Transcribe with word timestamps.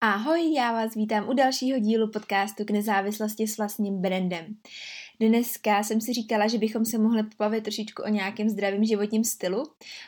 Ahoj, 0.00 0.54
já 0.54 0.72
vás 0.72 0.94
vítám 0.94 1.28
u 1.28 1.32
dalšího 1.32 1.78
dílu 1.78 2.10
podcastu 2.10 2.64
k 2.64 2.70
nezávislosti 2.70 3.46
s 3.46 3.58
vlastním 3.58 4.00
brandem. 4.00 4.56
Dneska 5.20 5.82
jsem 5.82 6.00
si 6.00 6.12
říkala, 6.12 6.48
že 6.48 6.58
bychom 6.58 6.84
se 6.84 6.98
mohli 6.98 7.22
pobavit 7.22 7.64
trošičku 7.64 8.02
o 8.02 8.08
nějakém 8.08 8.48
zdravém 8.48 8.84
životním 8.84 9.24
stylu, 9.24 9.62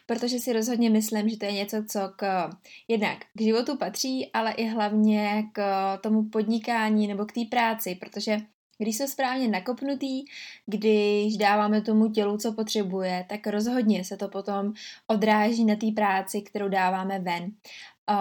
protože 0.06 0.38
si 0.38 0.52
rozhodně 0.52 0.90
myslím, 0.90 1.28
že 1.28 1.36
to 1.36 1.44
je 1.44 1.52
něco, 1.52 1.76
co 1.88 2.00
k, 2.16 2.50
jednak 2.88 3.18
k 3.36 3.40
životu 3.40 3.76
patří, 3.76 4.30
ale 4.32 4.52
i 4.52 4.66
hlavně 4.66 5.44
k 5.52 5.62
tomu 5.98 6.22
podnikání 6.22 7.08
nebo 7.08 7.24
k 7.24 7.32
té 7.32 7.40
práci, 7.50 7.94
protože 7.94 8.38
když 8.78 8.96
jsou 8.96 9.06
správně 9.06 9.48
nakopnutý, 9.48 10.24
když 10.66 11.36
dáváme 11.36 11.82
tomu 11.82 12.10
tělu, 12.10 12.38
co 12.38 12.52
potřebuje, 12.52 13.26
tak 13.28 13.46
rozhodně 13.46 14.04
se 14.04 14.16
to 14.16 14.28
potom 14.28 14.72
odráží 15.06 15.64
na 15.64 15.76
té 15.76 15.86
práci, 15.94 16.42
kterou 16.42 16.68
dáváme 16.68 17.18
ven. 17.18 17.50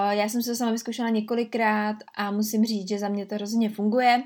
Já 0.09 0.29
jsem 0.29 0.43
se 0.43 0.49
to 0.49 0.55
sama 0.55 0.71
vyzkoušela 0.71 1.09
několikrát 1.09 1.95
a 2.15 2.31
musím 2.31 2.65
říct, 2.65 2.89
že 2.89 2.99
za 2.99 3.09
mě 3.09 3.25
to 3.25 3.37
rozhodně 3.37 3.69
funguje. 3.69 4.23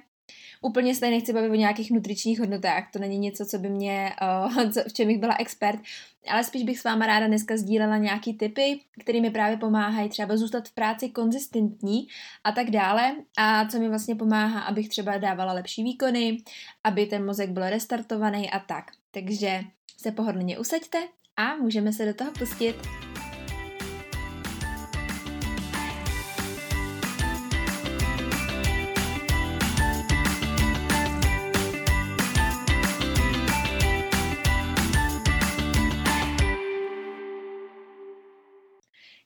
Úplně 0.62 0.95
se 0.95 0.99
tady 0.99 1.12
nechci 1.12 1.34
bavit 1.34 1.49
o 1.49 1.55
nějakých 1.55 1.91
nutričních 1.91 2.40
hodnotách, 2.40 2.91
to 2.94 2.99
není 2.99 3.17
něco, 3.17 3.45
co 3.45 3.58
by 3.58 3.70
mě, 3.70 4.12
v 4.88 4.94
čem 4.94 5.07
bych 5.07 5.18
byla 5.18 5.35
expert, 5.40 5.80
ale 6.27 6.44
spíš 6.44 6.63
bych 6.63 6.80
s 6.80 6.84
váma 6.84 7.05
ráda 7.05 7.27
dneska 7.27 7.57
sdílela 7.57 7.98
nějaký 7.98 8.34
typy, 8.34 8.80
které 8.99 9.21
mi 9.21 9.31
právě 9.31 9.57
pomáhají 9.57 10.09
třeba 10.09 10.38
zůstat 10.38 10.68
v 10.68 10.73
práci 10.73 11.09
konzistentní 11.09 12.07
a 12.43 12.52
tak 12.52 12.70
dále 12.70 13.16
a 13.38 13.66
co 13.66 13.80
mi 13.80 13.90
vlastně 13.90 14.16
pomáhá, 14.16 14.59
abych 14.59 14.90
třeba 14.90 15.18
dávala 15.18 15.54
lepší 15.54 15.84
výkony, 15.84 16.38
aby 16.84 17.05
ten 17.05 17.26
mozek 17.26 17.49
byl 17.49 17.70
restartovaný 17.70 18.49
a 18.49 18.59
tak. 18.59 18.85
Takže 19.12 19.62
se 19.98 20.12
pohodlně 20.12 20.59
usaďte 20.59 20.98
a 21.38 21.55
můžeme 21.55 21.93
se 21.93 22.05
do 22.05 22.13
toho 22.13 22.32
pustit. 22.32 22.76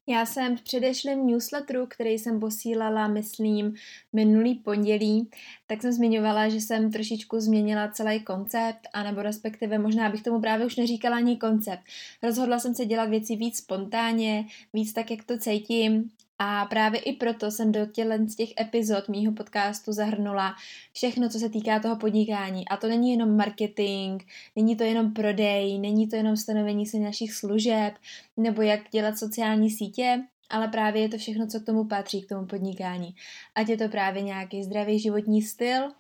Já 0.10 0.26
jsem 0.26 0.58
v 0.58 0.62
předešlém 0.62 1.28
newsletteru, 1.28 1.88
který 1.88 2.12
jsem 2.12 2.40
posílala, 2.40 3.08
myslím, 3.08 3.76
minulý 4.14 4.56
pondělí, 4.56 5.30
tak 5.68 5.82
jsem 5.82 5.92
zmiňovala, 5.92 6.50
že 6.50 6.62
jsem 6.62 6.92
trošičku 6.92 7.40
změnila 7.40 7.88
celý 7.88 8.24
koncept, 8.24 8.80
anebo 8.94 9.22
respektive 9.22 9.80
možná 9.80 10.10
bych 10.10 10.24
tomu 10.24 10.42
právě 10.42 10.66
už 10.66 10.76
neříkala 10.76 11.18
ani 11.18 11.38
koncept. 11.38 11.84
Rozhodla 12.24 12.60
jsem 12.60 12.76
se 12.76 12.86
dělat 12.86 13.10
věci 13.10 13.36
víc 13.36 13.58
spontánně, 13.58 14.46
víc 14.74 14.94
tak, 14.94 15.12
jak 15.12 15.24
to 15.24 15.38
cítím 15.38 16.12
a 16.40 16.66
právě 16.66 17.00
i 17.00 17.14
proto 17.14 17.52
jsem 17.52 17.72
do 17.72 17.86
tělen 17.86 18.30
z 18.30 18.36
těch 18.36 18.50
epizod 18.60 19.10
mýho 19.10 19.34
podcastu 19.34 19.92
zahrnula 19.92 20.56
všechno, 20.94 21.30
co 21.30 21.40
se 21.40 21.50
týká 21.50 21.80
toho 21.80 21.96
podnikání. 21.96 22.68
A 22.68 22.78
to 22.78 22.88
není 22.88 23.12
jenom 23.12 23.38
marketing, 23.38 24.22
není 24.56 24.76
to 24.76 24.84
jenom 24.84 25.14
prodej, 25.14 25.80
není 25.80 26.08
to 26.08 26.16
jenom 26.16 26.38
stanovení 26.38 26.86
se 26.86 27.00
našich 27.00 27.34
služeb, 27.34 27.94
nebo 28.38 28.62
jak 28.62 28.80
dělat 28.92 29.18
sociální 29.18 29.72
sítě, 29.72 30.24
ale 30.50 30.68
právě 30.68 31.02
je 31.02 31.10
to 31.10 31.18
všechno, 31.18 31.48
co 31.48 31.60
k 31.60 31.66
tomu 31.66 31.86
patří, 31.86 32.22
k 32.22 32.30
tomu 32.30 32.46
podnikání. 32.46 33.16
Ať 33.56 33.70
je 33.70 33.78
to 33.78 33.90
právě 33.90 34.22
nějaký 34.22 34.64
zdravý 34.64 35.00
životní 35.00 35.42
styl, 35.42 35.92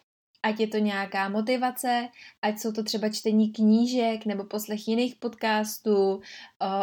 ať 0.43 0.59
je 0.59 0.67
to 0.67 0.77
nějaká 0.77 1.29
motivace, 1.29 2.07
ať 2.41 2.59
jsou 2.59 2.71
to 2.71 2.83
třeba 2.83 3.09
čtení 3.09 3.51
knížek 3.51 4.25
nebo 4.25 4.43
poslech 4.43 4.87
jiných 4.87 5.15
podcastů, 5.15 6.11
o, 6.11 6.21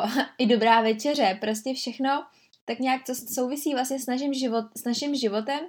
i 0.38 0.46
dobrá 0.46 0.80
večeře, 0.80 1.38
prostě 1.40 1.74
všechno, 1.74 2.24
tak 2.64 2.78
nějak 2.78 3.06
to 3.06 3.14
souvisí 3.14 3.74
vlastně 3.74 4.00
s 4.00 4.06
naším, 4.06 4.34
život, 4.34 4.64
s 4.76 4.84
naším 4.84 5.14
životem 5.14 5.60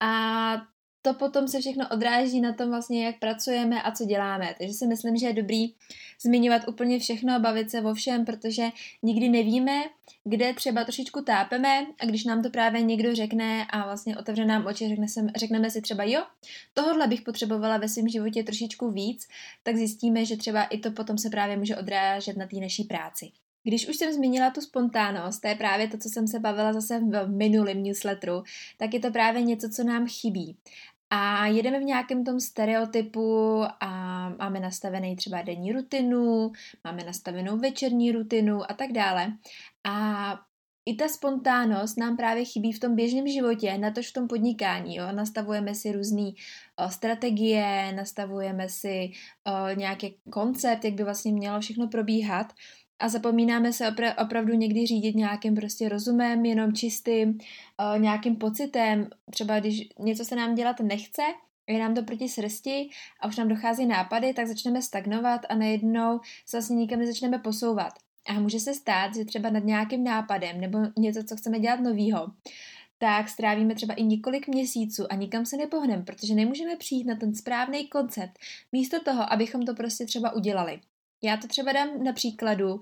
a 0.00 0.62
to 1.02 1.14
potom 1.14 1.48
se 1.48 1.60
všechno 1.60 1.88
odráží 1.88 2.40
na 2.40 2.52
tom 2.52 2.68
vlastně, 2.68 3.06
jak 3.06 3.18
pracujeme 3.18 3.82
a 3.82 3.92
co 3.92 4.04
děláme. 4.04 4.54
Takže 4.58 4.74
si 4.74 4.86
myslím, 4.86 5.16
že 5.16 5.26
je 5.26 5.32
dobrý 5.32 5.74
zmiňovat 6.22 6.68
úplně 6.68 6.98
všechno 6.98 7.34
a 7.34 7.38
bavit 7.38 7.70
se 7.70 7.82
o 7.82 7.94
všem, 7.94 8.24
protože 8.24 8.68
nikdy 9.02 9.28
nevíme, 9.28 9.82
kde 10.24 10.54
třeba 10.54 10.84
trošičku 10.84 11.22
tápeme 11.22 11.86
a 12.00 12.06
když 12.06 12.24
nám 12.24 12.42
to 12.42 12.50
právě 12.50 12.82
někdo 12.82 13.14
řekne 13.14 13.66
a 13.70 13.84
vlastně 13.84 14.18
otevře 14.18 14.44
nám 14.44 14.66
oči, 14.66 14.88
řekne 14.88 15.08
se, 15.08 15.20
řekneme 15.36 15.70
si 15.70 15.82
třeba 15.82 16.04
jo, 16.04 16.22
tohle 16.74 17.06
bych 17.06 17.22
potřebovala 17.22 17.76
ve 17.76 17.88
svém 17.88 18.08
životě 18.08 18.42
trošičku 18.42 18.90
víc, 18.90 19.28
tak 19.62 19.76
zjistíme, 19.76 20.24
že 20.24 20.36
třeba 20.36 20.64
i 20.64 20.78
to 20.78 20.90
potom 20.90 21.18
se 21.18 21.30
právě 21.30 21.56
může 21.56 21.76
odrážet 21.76 22.36
na 22.36 22.46
té 22.46 22.56
naší 22.56 22.84
práci. 22.84 23.30
Když 23.62 23.88
už 23.88 23.96
jsem 23.96 24.12
zmínila 24.12 24.50
tu 24.50 24.60
spontánnost, 24.60 25.40
to 25.40 25.48
je 25.48 25.54
právě 25.54 25.88
to, 25.88 25.98
co 25.98 26.08
jsem 26.08 26.28
se 26.28 26.38
bavila 26.38 26.72
zase 26.72 27.00
v 27.00 27.28
minulém 27.28 27.82
newsletteru, 27.82 28.42
tak 28.78 28.94
je 28.94 29.00
to 29.00 29.10
právě 29.10 29.42
něco, 29.42 29.68
co 29.68 29.84
nám 29.84 30.06
chybí. 30.06 30.56
A 31.10 31.46
jedeme 31.46 31.80
v 31.80 31.84
nějakém 31.84 32.24
tom 32.24 32.40
stereotypu 32.40 33.62
a 33.80 33.88
máme 34.28 34.60
nastavený 34.60 35.16
třeba 35.16 35.42
denní 35.42 35.72
rutinu, 35.72 36.52
máme 36.84 37.04
nastavenou 37.04 37.58
večerní 37.58 38.12
rutinu 38.12 38.70
a 38.70 38.74
tak 38.74 38.92
dále. 38.92 39.32
A 39.84 40.34
i 40.86 40.94
ta 40.94 41.08
spontánnost 41.08 41.98
nám 41.98 42.16
právě 42.16 42.44
chybí 42.44 42.72
v 42.72 42.80
tom 42.80 42.94
běžném 42.94 43.28
životě, 43.28 43.78
na 43.78 43.90
tož 43.90 44.10
v 44.10 44.12
tom 44.12 44.28
podnikání. 44.28 44.96
Jo? 44.96 45.04
Nastavujeme 45.12 45.74
si 45.74 45.92
různé 45.92 46.30
strategie, 46.88 47.92
nastavujeme 47.96 48.68
si 48.68 49.10
o, 49.44 49.74
nějaký 49.74 50.16
koncept, 50.30 50.84
jak 50.84 50.94
by 50.94 51.04
vlastně 51.04 51.32
mělo 51.32 51.60
všechno 51.60 51.88
probíhat 51.88 52.46
a 53.00 53.08
zapomínáme 53.08 53.72
se 53.72 53.88
opra- 53.90 54.14
opravdu 54.24 54.54
někdy 54.54 54.86
řídit 54.86 55.16
nějakým 55.16 55.54
prostě 55.54 55.88
rozumem, 55.88 56.44
jenom 56.44 56.72
čistým 56.72 57.28
uh, 57.28 58.00
nějakým 58.00 58.36
pocitem. 58.36 59.08
Třeba 59.30 59.60
když 59.60 59.88
něco 59.98 60.24
se 60.24 60.36
nám 60.36 60.54
dělat 60.54 60.80
nechce, 60.80 61.22
je 61.66 61.78
nám 61.78 61.94
to 61.94 62.02
proti 62.02 62.28
srsti 62.28 62.90
a 63.20 63.28
už 63.28 63.36
nám 63.36 63.48
dochází 63.48 63.86
nápady, 63.86 64.34
tak 64.34 64.46
začneme 64.46 64.82
stagnovat 64.82 65.40
a 65.48 65.54
najednou 65.54 66.20
se 66.46 66.56
vlastně 66.56 66.76
nikam 66.76 66.98
nezačneme 66.98 67.38
posouvat. 67.38 67.92
A 68.26 68.32
může 68.32 68.60
se 68.60 68.74
stát, 68.74 69.14
že 69.14 69.24
třeba 69.24 69.50
nad 69.50 69.64
nějakým 69.64 70.04
nápadem 70.04 70.60
nebo 70.60 70.78
něco, 70.98 71.24
co 71.24 71.36
chceme 71.36 71.60
dělat 71.60 71.80
novýho, 71.80 72.26
tak 72.98 73.28
strávíme 73.28 73.74
třeba 73.74 73.94
i 73.94 74.02
několik 74.02 74.48
měsíců 74.48 75.12
a 75.12 75.14
nikam 75.14 75.46
se 75.46 75.56
nepohneme, 75.56 76.02
protože 76.02 76.34
nemůžeme 76.34 76.76
přijít 76.76 77.06
na 77.06 77.16
ten 77.16 77.34
správný 77.34 77.88
koncept, 77.88 78.38
místo 78.72 79.00
toho, 79.04 79.32
abychom 79.32 79.62
to 79.62 79.74
prostě 79.74 80.06
třeba 80.06 80.32
udělali. 80.32 80.80
Já 81.22 81.36
to 81.36 81.48
třeba 81.48 81.72
dám 81.72 82.04
na 82.04 82.12
příkladu. 82.12 82.74
Uh, 82.74 82.80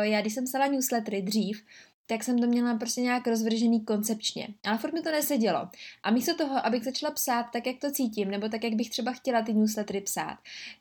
já 0.00 0.20
když 0.20 0.34
jsem 0.34 0.44
psala 0.44 0.66
newslettery 0.66 1.22
dřív, 1.22 1.62
tak 2.06 2.24
jsem 2.24 2.38
to 2.38 2.46
měla 2.46 2.74
prostě 2.74 3.00
nějak 3.00 3.26
rozvržený 3.26 3.84
koncepčně. 3.84 4.48
Ale 4.64 4.78
furt 4.78 4.92
mi 4.92 5.02
to 5.02 5.10
nesedělo. 5.10 5.68
A 6.02 6.10
místo 6.10 6.34
toho, 6.34 6.66
abych 6.66 6.84
začala 6.84 7.14
psát 7.14 7.46
tak, 7.52 7.66
jak 7.66 7.76
to 7.80 7.90
cítím, 7.90 8.30
nebo 8.30 8.48
tak, 8.48 8.64
jak 8.64 8.74
bych 8.74 8.90
třeba 8.90 9.12
chtěla 9.12 9.42
ty 9.42 9.54
newslettery 9.54 10.00
psát, 10.00 10.38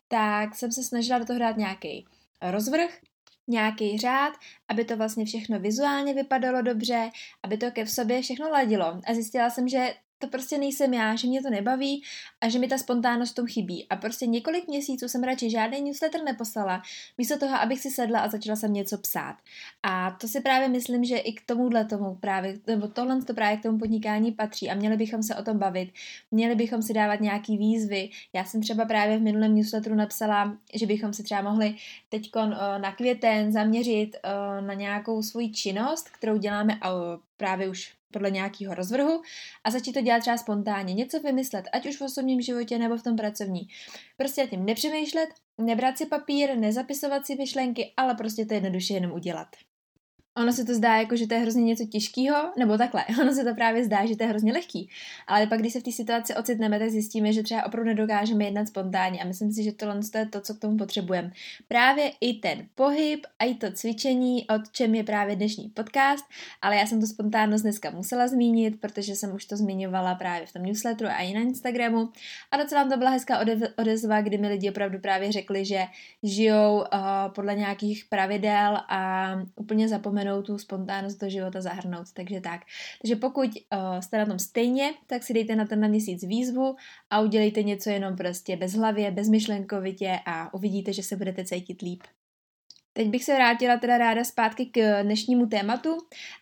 tak 0.08 0.56
jsem 0.56 0.72
se 0.72 0.84
snažila 0.84 1.20
do 1.20 1.26
toho 1.26 1.38
hrát 1.38 1.58
nějaký 1.58 2.06
rozvrh, 2.42 3.00
nějaký 3.48 3.98
řád, 3.98 4.34
aby 4.68 4.86
to 4.86 4.98
vlastně 4.98 5.26
všechno 5.26 5.60
vizuálně 5.60 6.14
vypadalo 6.14 6.62
dobře, 6.62 7.10
aby 7.44 7.58
to 7.58 7.72
ke 7.72 7.86
v 7.86 7.92
sobě 7.92 8.22
všechno 8.22 8.50
ladilo. 8.50 9.02
A 9.08 9.14
zjistila 9.14 9.50
jsem, 9.50 9.68
že 9.68 9.94
to 10.26 10.32
prostě 10.32 10.58
nejsem 10.58 10.94
já, 10.94 11.16
že 11.16 11.28
mě 11.28 11.42
to 11.42 11.50
nebaví 11.50 12.04
a 12.42 12.50
že 12.50 12.60
mi 12.60 12.68
ta 12.68 12.78
spontánnost 12.78 13.36
tom 13.36 13.48
chybí. 13.48 13.88
A 13.90 13.96
prostě 13.96 14.26
několik 14.26 14.68
měsíců 14.68 15.08
jsem 15.08 15.24
radši 15.24 15.50
žádný 15.50 15.82
newsletter 15.82 16.24
neposlala, 16.24 16.82
místo 17.18 17.38
toho, 17.40 17.56
abych 17.56 17.80
si 17.80 17.92
sedla 17.92 18.20
a 18.20 18.30
začala 18.30 18.56
jsem 18.56 18.74
něco 18.74 18.98
psát. 18.98 19.36
A 19.84 20.12
to 20.12 20.28
si 20.28 20.42
právě 20.42 20.70
myslím, 20.70 21.04
že 21.04 21.18
i 21.18 21.34
k 21.34 21.42
tomuhle 21.46 21.86
tomu 21.86 22.16
právě, 22.16 22.60
nebo 22.68 22.88
tohle 22.88 23.22
to 23.22 23.34
právě 23.34 23.58
k 23.58 23.64
tomu 23.64 23.80
podnikání 23.80 24.32
patří 24.32 24.70
a 24.70 24.76
měli 24.76 24.98
bychom 24.98 25.24
se 25.24 25.36
o 25.36 25.44
tom 25.44 25.58
bavit, 25.58 25.92
měli 26.32 26.56
bychom 26.56 26.82
si 26.82 26.94
dávat 26.94 27.22
nějaký 27.22 27.58
výzvy. 27.58 28.10
Já 28.34 28.46
jsem 28.46 28.62
třeba 28.62 28.86
právě 28.86 29.18
v 29.18 29.22
minulém 29.22 29.56
newsletteru 29.56 29.96
napsala, 29.96 30.58
že 30.74 30.86
bychom 30.86 31.14
si 31.14 31.24
třeba 31.24 31.42
mohli 31.42 31.76
teď 32.10 32.32
na 32.78 32.92
květen 32.92 33.52
zaměřit 33.52 34.16
na 34.62 34.74
nějakou 34.74 35.22
svoji 35.22 35.52
činnost, 35.52 36.10
kterou 36.10 36.38
děláme 36.38 36.80
právě 37.38 37.70
už 37.70 37.94
podle 38.16 38.32
nějakého 38.32 38.76
rozvrhu 38.76 39.22
a 39.64 39.72
začít 39.72 39.94
to 39.94 40.02
dělat 40.02 40.20
třeba 40.20 40.38
spontánně, 40.38 40.94
něco 40.94 41.20
vymyslet, 41.20 41.66
ať 41.74 41.86
už 41.86 41.98
v 41.98 42.02
osobním 42.02 42.42
životě 42.42 42.80
nebo 42.80 42.98
v 42.98 43.04
tom 43.04 43.16
pracovní. 43.16 43.68
Prostě 44.18 44.48
tím 44.48 44.66
nepřemýšlet, 44.66 45.30
nebrat 45.58 45.98
si 45.98 46.06
papír, 46.06 46.58
nezapisovat 46.58 47.26
si 47.26 47.36
myšlenky, 47.36 47.94
ale 47.98 48.16
prostě 48.16 48.46
to 48.46 48.54
jednoduše 48.54 48.94
jenom 48.94 49.12
udělat. 49.12 49.48
Ono 50.38 50.54
se 50.54 50.66
to 50.66 50.74
zdá 50.74 50.96
jako, 50.96 51.16
že 51.16 51.28
to 51.28 51.34
je 51.34 51.40
hrozně 51.40 51.64
něco 51.64 51.86
těžkého, 51.86 52.52
nebo 52.58 52.78
takhle, 52.78 53.06
ono 53.22 53.34
se 53.34 53.44
to 53.44 53.56
právě 53.56 53.86
zdá, 53.86 54.06
že 54.06 54.16
to 54.16 54.24
je 54.24 54.30
hrozně 54.30 54.54
lehký. 54.54 54.90
Ale 55.28 55.48
pak, 55.48 55.60
když 55.60 55.74
se 55.74 55.80
v 55.80 55.84
té 55.84 55.92
situaci 55.92 56.36
ocitneme, 56.36 56.80
tak 56.80 56.90
zjistíme, 56.90 57.34
že 57.34 57.44
třeba 57.44 57.66
opravdu 57.66 57.90
nedokážeme 57.90 58.44
jednat 58.44 58.68
spontánně 58.68 59.20
a 59.20 59.26
myslím 59.26 59.52
si, 59.52 59.64
že 59.64 59.72
tohle 59.72 60.00
je 60.18 60.26
to, 60.26 60.42
co 60.42 60.54
k 60.54 60.60
tomu 60.60 60.78
potřebujeme. 60.78 61.32
Právě 61.68 62.12
i 62.22 62.34
ten 62.34 62.68
pohyb 62.76 63.26
a 63.40 63.44
i 63.44 63.54
to 63.54 63.72
cvičení, 63.72 64.48
o 64.48 64.54
čem 64.72 64.96
je 64.96 65.04
právě 65.04 65.36
dnešní 65.36 65.70
podcast, 65.70 66.26
ale 66.62 66.76
já 66.76 66.86
jsem 66.86 67.00
tu 67.00 67.06
spontánnost 67.08 67.62
dneska 67.62 67.90
musela 67.90 68.28
zmínit, 68.28 68.82
protože 68.82 69.16
jsem 69.16 69.36
už 69.36 69.46
to 69.46 69.58
zmiňovala 69.58 70.16
právě 70.16 70.48
v 70.48 70.54
tom 70.54 70.64
newsletteru 70.64 71.10
a 71.10 71.18
i 71.18 71.34
na 71.34 71.42
Instagramu. 71.42 72.10
A 72.52 72.58
docela 72.58 72.86
to 72.86 72.98
byla 72.98 73.10
hezká 73.10 73.40
odezva, 73.78 74.22
kdy 74.22 74.38
mi 74.38 74.48
lidi 74.48 74.70
opravdu 74.70 75.00
právě 75.00 75.32
řekli, 75.32 75.66
že 75.66 75.82
žijou 76.24 76.76
uh, 76.78 76.86
podle 77.36 77.56
nějakých 77.56 78.06
pravidel 78.10 78.78
a 78.90 79.32
úplně 79.56 79.88
zapomenou 79.88 80.25
znamenou 80.26 80.42
tu 80.42 80.58
spontánnost 80.58 81.22
do 81.22 81.30
života 81.30 81.62
zahrnout. 81.62 82.08
Takže 82.14 82.42
tak. 82.42 82.62
Takže 83.02 83.16
pokud 83.16 83.50
uh, 83.50 84.00
jste 84.00 84.18
na 84.18 84.26
tom 84.26 84.40
stejně, 84.40 84.94
tak 85.08 85.24
si 85.24 85.34
dejte 85.34 85.56
na 85.56 85.66
ten 85.66 85.80
na 85.80 85.88
měsíc 85.88 86.24
výzvu 86.24 86.76
a 87.10 87.22
udělejte 87.22 87.64
něco 87.64 87.90
jenom 87.90 88.16
prostě 88.16 88.58
bez 88.58 88.74
hlavě, 88.74 89.12
bezmyšlenkovitě 89.12 90.20
a 90.26 90.54
uvidíte, 90.54 90.94
že 90.94 91.04
se 91.04 91.16
budete 91.16 91.46
cítit 91.46 91.82
líp. 91.82 92.04
Teď 92.98 93.08
bych 93.08 93.24
se 93.24 93.36
vrátila 93.36 93.78
teda 93.78 93.98
ráda 93.98 94.24
zpátky 94.24 94.66
k 94.66 95.04
dnešnímu 95.04 95.46
tématu 95.46 95.98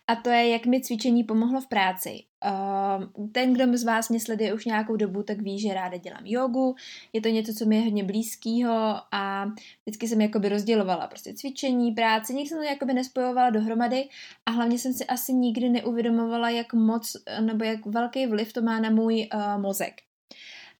a 0.06 0.16
to 0.16 0.30
je, 0.30 0.48
jak 0.48 0.66
mi 0.66 0.80
cvičení 0.80 1.24
pomohlo 1.24 1.60
v 1.60 1.66
práci. 1.66 2.22
Ehm, 2.44 3.30
ten, 3.32 3.52
kdo 3.52 3.76
z 3.78 3.84
vás 3.84 4.08
mě 4.08 4.20
sleduje 4.20 4.54
už 4.54 4.64
nějakou 4.64 4.96
dobu, 4.96 5.22
tak 5.22 5.40
ví, 5.40 5.58
že 5.58 5.74
ráda 5.74 5.96
dělám 5.96 6.26
jogu. 6.26 6.74
Je 7.12 7.20
to 7.20 7.28
něco, 7.28 7.54
co 7.54 7.64
mi 7.64 7.76
je 7.76 7.82
hodně 7.82 8.04
blízkého 8.04 8.96
a 9.12 9.46
vždycky 9.86 10.08
jsem 10.08 10.20
jakoby 10.20 10.48
rozdělovala 10.48 11.06
prostě 11.06 11.34
cvičení, 11.34 11.92
práci, 11.92 12.34
nikdy 12.34 12.48
jsem 12.48 12.58
to 12.58 12.64
jakoby 12.64 12.94
nespojovala 12.94 13.50
dohromady 13.50 14.08
a 14.46 14.50
hlavně 14.50 14.78
jsem 14.78 14.92
si 14.92 15.04
asi 15.04 15.32
nikdy 15.32 15.68
neuvědomovala, 15.68 16.50
jak 16.50 16.72
moc 16.72 17.16
nebo 17.40 17.64
jak 17.64 17.86
velký 17.86 18.26
vliv 18.26 18.52
to 18.52 18.62
má 18.62 18.80
na 18.80 18.90
můj 18.90 19.28
uh, 19.34 19.62
mozek. 19.62 19.94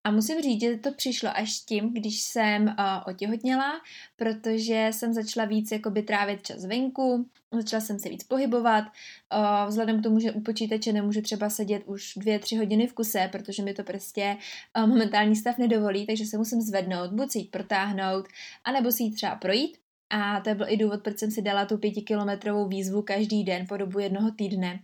A 0.07 0.11
musím 0.11 0.41
říct, 0.43 0.61
že 0.61 0.77
to 0.77 0.93
přišlo 0.93 1.31
až 1.35 1.59
tím, 1.59 1.93
když 1.95 2.23
jsem 2.23 2.63
uh, 2.63 2.75
otěhotněla, 3.07 3.73
protože 4.17 4.89
jsem 4.91 5.15
začala 5.15 5.47
víc 5.47 5.73
jakoby 5.73 6.03
trávit 6.03 6.47
čas 6.47 6.65
venku, 6.65 7.29
začala 7.53 7.81
jsem 7.81 7.99
se 7.99 8.09
víc 8.09 8.25
pohybovat, 8.25 8.85
uh, 8.85 9.69
vzhledem 9.69 10.01
k 10.01 10.03
tomu, 10.03 10.21
že 10.21 10.33
u 10.33 10.41
počítače 10.41 10.93
nemůžu 10.93 11.23
třeba 11.23 11.51
sedět 11.51 11.83
už 11.87 12.13
dvě, 12.17 12.39
tři 12.39 12.57
hodiny 12.57 12.87
v 12.87 12.93
kuse, 12.93 13.29
protože 13.33 13.63
mi 13.63 13.75
to 13.75 13.83
prostě 13.83 14.37
uh, 14.79 14.87
momentální 14.87 15.37
stav 15.37 15.59
nedovolí, 15.59 16.07
takže 16.07 16.25
se 16.25 16.39
musím 16.39 16.61
zvednout, 16.61 17.13
buď 17.13 17.31
si 17.31 17.39
jít 17.39 17.51
protáhnout, 17.51 18.29
anebo 18.65 18.93
si 18.93 19.03
jít 19.03 19.15
třeba 19.15 19.37
projít. 19.37 19.79
A 20.11 20.41
to 20.41 20.55
byl 20.55 20.67
i 20.69 20.77
důvod, 20.77 21.03
proč 21.03 21.19
jsem 21.19 21.31
si 21.31 21.43
dala 21.43 21.67
tu 21.67 21.79
pětikilometrovou 21.79 22.69
výzvu 22.69 23.03
každý 23.03 23.45
den 23.45 23.67
po 23.67 23.77
dobu 23.77 23.99
jednoho 23.99 24.31
týdne, 24.31 24.81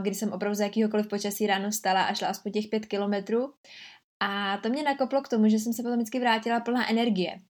kdy 0.00 0.14
jsem 0.14 0.32
opravdu 0.32 0.54
za 0.54 0.64
jakýhokoliv 0.64 1.08
počasí 1.08 1.46
ráno 1.46 1.72
stala 1.72 2.02
a 2.02 2.14
šla 2.14 2.28
aspoň 2.28 2.52
těch 2.52 2.66
pět 2.66 2.86
kilometrů. 2.86 3.52
A 4.20 4.56
to 4.62 4.68
mě 4.68 4.82
nakoplo 4.82 5.22
k 5.22 5.28
tomu, 5.28 5.48
že 5.48 5.58
jsem 5.58 5.72
se 5.72 5.82
potom 5.82 5.96
vždycky 5.96 6.20
vrátila 6.20 6.60
plná 6.60 6.90
energie. 6.90 7.40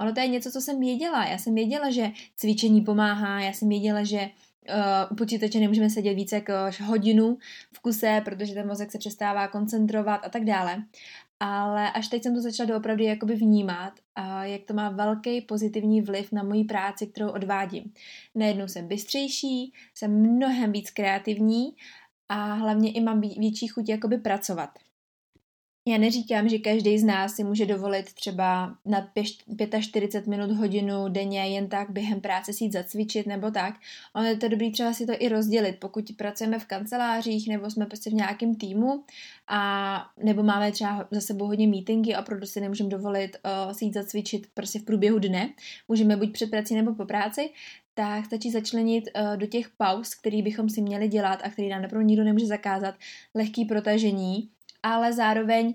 Ono 0.00 0.12
to 0.12 0.20
je 0.20 0.28
něco, 0.28 0.50
co 0.50 0.60
jsem 0.60 0.80
věděla. 0.80 1.26
Já 1.26 1.38
jsem 1.38 1.54
věděla, 1.54 1.90
že 1.90 2.10
cvičení 2.36 2.80
pomáhá, 2.80 3.40
já 3.40 3.52
jsem 3.52 3.68
věděla, 3.68 4.04
že 4.04 4.18
uh, 4.20 5.12
u 5.12 5.14
počítače 5.14 5.60
nemůžeme 5.60 5.90
sedět 5.90 6.14
více 6.14 6.34
jak 6.34 6.80
hodinu 6.80 7.38
v 7.72 7.80
kuse, 7.80 8.22
protože 8.24 8.54
ten 8.54 8.66
mozek 8.66 8.92
se 8.92 8.98
přestává 8.98 9.48
koncentrovat 9.48 10.20
a 10.24 10.28
tak 10.28 10.44
dále. 10.44 10.82
Ale 11.40 11.90
až 11.90 12.08
teď 12.08 12.22
jsem 12.22 12.34
to 12.34 12.40
začala 12.40 12.68
doopravdy 12.68 13.04
jakoby 13.04 13.34
vnímat, 13.34 13.92
jak 14.42 14.64
to 14.64 14.74
má 14.74 14.90
velký 14.90 15.40
pozitivní 15.40 16.02
vliv 16.02 16.32
na 16.32 16.42
moji 16.42 16.64
práci, 16.64 17.06
kterou 17.06 17.30
odvádím. 17.30 17.92
Najednou 18.34 18.68
jsem 18.68 18.88
bystřejší, 18.88 19.72
jsem 19.94 20.10
mnohem 20.10 20.72
víc 20.72 20.90
kreativní 20.90 21.72
a 22.28 22.54
hlavně 22.54 22.92
i 22.92 23.00
mám 23.00 23.20
větší 23.20 23.66
chuť 23.66 23.88
jakoby 23.88 24.18
pracovat. 24.18 24.70
Já 25.88 25.98
neříkám, 25.98 26.48
že 26.48 26.58
každý 26.58 26.98
z 26.98 27.04
nás 27.04 27.34
si 27.34 27.44
může 27.44 27.66
dovolit 27.66 28.12
třeba 28.12 28.76
na 28.84 29.12
45 29.80 30.26
minut 30.26 30.50
hodinu 30.50 31.08
denně 31.08 31.46
jen 31.46 31.68
tak 31.68 31.90
během 31.90 32.20
práce 32.20 32.52
si 32.52 32.64
jít 32.64 32.72
zacvičit 32.72 33.26
nebo 33.26 33.50
tak. 33.50 33.74
Ono 34.14 34.26
je 34.26 34.36
to 34.36 34.48
dobrý 34.48 34.72
třeba 34.72 34.92
si 34.92 35.06
to 35.06 35.12
i 35.18 35.28
rozdělit, 35.28 35.76
pokud 35.80 36.04
pracujeme 36.16 36.58
v 36.58 36.64
kancelářích 36.64 37.48
nebo 37.48 37.70
jsme 37.70 37.86
prostě 37.86 38.10
v 38.10 38.12
nějakém 38.12 38.54
týmu 38.54 39.04
a 39.48 40.02
nebo 40.22 40.42
máme 40.42 40.72
třeba 40.72 41.08
za 41.10 41.20
sebou 41.20 41.46
hodně 41.46 41.68
meetingy 41.68 42.14
a 42.14 42.20
opravdu 42.20 42.46
si 42.46 42.60
nemůžeme 42.60 42.90
dovolit 42.90 43.36
uh, 43.66 43.72
si 43.72 43.84
jít 43.84 43.94
zacvičit 43.94 44.46
prostě 44.54 44.78
v 44.78 44.84
průběhu 44.84 45.18
dne. 45.18 45.50
Můžeme 45.88 46.16
buď 46.16 46.32
před 46.32 46.50
prací 46.50 46.74
nebo 46.74 46.94
po 46.94 47.04
práci, 47.04 47.50
tak 47.94 48.24
stačí 48.24 48.50
začlenit 48.50 49.04
uh, 49.04 49.36
do 49.36 49.46
těch 49.46 49.68
pauz, 49.68 50.14
který 50.14 50.42
bychom 50.42 50.70
si 50.70 50.82
měli 50.82 51.08
dělat 51.08 51.40
a 51.44 51.50
který 51.50 51.68
nám 51.68 51.82
naprosto 51.82 52.06
nikdo 52.06 52.24
nemůže 52.24 52.46
zakázat, 52.46 52.94
lehký 53.34 53.64
protažení, 53.64 54.50
ale 54.86 55.12
zároveň 55.12 55.66
uh, 55.66 55.74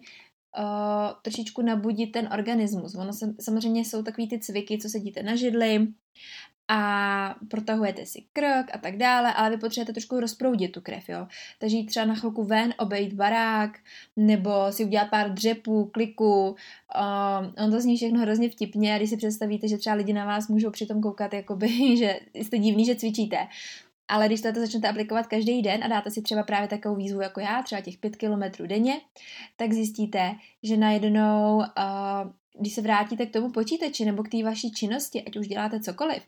trošičku 1.21 1.61
nabudit 1.61 2.11
ten 2.11 2.29
organismus. 2.33 2.95
Ono 2.95 3.13
se, 3.13 3.33
samozřejmě 3.39 3.85
jsou 3.85 4.03
takový 4.03 4.27
ty 4.27 4.39
cviky, 4.39 4.77
co 4.77 4.89
sedíte 4.89 5.23
na 5.23 5.35
židli 5.35 5.87
a 6.73 7.35
protahujete 7.47 8.05
si 8.05 8.23
krk 8.33 8.75
a 8.75 8.77
tak 8.77 8.97
dále, 8.97 9.33
ale 9.33 9.49
vy 9.49 9.57
potřebujete 9.57 9.93
trošku 9.93 10.19
rozproudit 10.19 10.71
tu 10.71 10.81
krev, 10.81 11.09
jo. 11.09 11.27
Takže 11.59 11.77
jít 11.77 11.85
třeba 11.85 12.05
na 12.05 12.15
chvilku 12.15 12.43
ven, 12.43 12.73
obejít 12.77 13.13
barák, 13.13 13.79
nebo 14.15 14.51
si 14.69 14.85
udělat 14.85 15.09
pár 15.09 15.33
dřepů, 15.33 15.85
kliků. 15.85 16.47
Um, 16.47 17.53
on 17.65 17.71
to 17.71 17.81
zní 17.81 17.97
všechno 17.97 18.19
hrozně 18.19 18.49
vtipně 18.49 18.93
a 18.93 18.97
když 18.97 19.09
si 19.09 19.17
představíte, 19.17 19.67
že 19.67 19.77
třeba 19.77 19.95
lidi 19.95 20.13
na 20.13 20.25
vás 20.25 20.47
můžou 20.47 20.69
přitom 20.69 21.01
koukat, 21.01 21.33
jakoby, 21.33 21.97
že 21.97 22.19
jste 22.33 22.57
divný, 22.57 22.85
že 22.85 22.95
cvičíte, 22.95 23.37
ale 24.11 24.27
když 24.27 24.41
to 24.41 24.51
začnete 24.53 24.89
aplikovat 24.89 25.27
každý 25.27 25.61
den 25.61 25.83
a 25.83 25.87
dáte 25.87 26.11
si 26.11 26.21
třeba 26.21 26.43
právě 26.43 26.67
takovou 26.67 26.95
výzvu 26.95 27.21
jako 27.21 27.39
já, 27.39 27.61
třeba 27.63 27.81
těch 27.81 27.97
pět 27.97 28.15
kilometrů 28.15 28.67
denně, 28.67 29.01
tak 29.55 29.73
zjistíte, 29.73 30.35
že 30.63 30.77
najednou, 30.77 31.57
uh, 31.57 31.63
když 32.59 32.73
se 32.73 32.81
vrátíte 32.81 33.25
k 33.25 33.33
tomu 33.33 33.51
počítači 33.51 34.05
nebo 34.05 34.23
k 34.23 34.29
té 34.29 34.43
vaší 34.43 34.71
činnosti, 34.71 35.23
ať 35.23 35.37
už 35.37 35.47
děláte 35.47 35.79
cokoliv, 35.79 36.23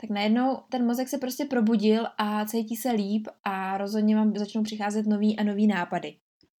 tak 0.00 0.10
najednou 0.10 0.58
ten 0.68 0.86
mozek 0.86 1.08
se 1.08 1.18
prostě 1.18 1.44
probudil 1.44 2.06
a 2.18 2.44
cítí 2.44 2.76
se 2.76 2.90
líp 2.90 3.28
a 3.44 3.78
rozhodně 3.78 4.16
vám 4.16 4.36
začnou 4.36 4.62
přicházet 4.62 5.06
nový 5.06 5.38
a 5.38 5.44
nový 5.44 5.66
nápady. 5.66 6.14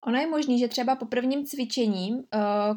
Ono 0.06 0.18
je 0.18 0.26
možné, 0.26 0.58
že 0.58 0.68
třeba 0.68 0.96
po 0.96 1.06
prvním 1.06 1.46
cvičení, 1.46 2.24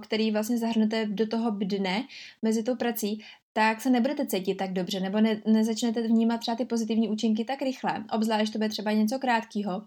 který 0.02 0.32
vlastně 0.32 0.58
zahrnete 0.58 1.06
do 1.06 1.28
toho 1.28 1.52
dne 1.52 2.04
mezi 2.42 2.64
tou 2.64 2.76
prací, 2.76 3.24
tak 3.54 3.82
se 3.82 3.90
nebudete 3.90 4.26
cítit 4.26 4.56
tak 4.56 4.74
dobře, 4.74 5.00
nebo 5.00 5.22
ne, 5.22 5.42
nezačnete 5.46 6.02
vnímat 6.02 6.38
třeba 6.38 6.56
ty 6.56 6.66
pozitivní 6.66 7.10
účinky 7.10 7.46
tak 7.46 7.62
rychle, 7.62 8.06
obzvlášť 8.14 8.54
to 8.54 8.60
bude 8.60 8.70
třeba 8.70 8.92
něco 8.92 9.20
krátkého, 9.20 9.82